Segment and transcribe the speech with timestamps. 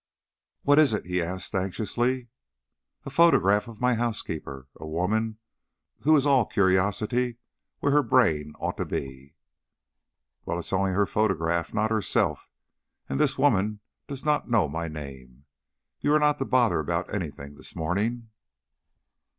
[0.63, 2.29] "What is it?" he asked anxiously.
[3.05, 5.37] "A photograph of my housekeeper, a woman
[6.01, 7.37] who is all curiosity
[7.81, 9.35] where her brain ought to be."
[10.43, 12.49] "Well, it is only her photograph, not herself,
[13.09, 15.45] and this woman does not know my name.
[15.99, 18.29] You are not to bother about anything this morning."